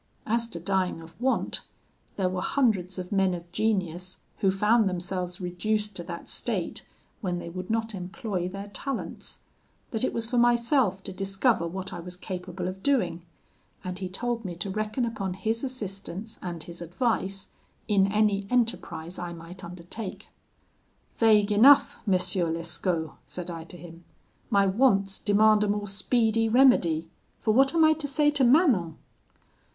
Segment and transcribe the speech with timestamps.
[0.25, 1.61] As to dying of want,
[2.15, 6.83] there were hundreds of men of genius who found themselves reduced to that state
[7.19, 9.41] when they would not employ their talents;
[9.91, 13.21] that it was for myself to discover what I was capable of doing,
[13.83, 17.49] and he told me to reckon upon his assistance and his advice
[17.87, 20.29] in any enterprise I might undertake.
[21.17, 22.13] "'Vague enough, M.
[22.13, 24.03] Lescaut!' said I to him:
[24.49, 27.07] 'my wants demand a more speedy remedy;
[27.39, 28.97] for what am I to say to Manon?'